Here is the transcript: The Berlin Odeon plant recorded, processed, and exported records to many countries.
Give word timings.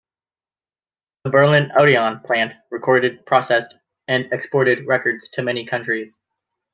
The 1.23 1.29
Berlin 1.29 1.71
Odeon 1.77 2.21
plant 2.21 2.53
recorded, 2.71 3.23
processed, 3.27 3.75
and 4.07 4.27
exported 4.33 4.87
records 4.87 5.29
to 5.33 5.43
many 5.43 5.63
countries. 5.63 6.17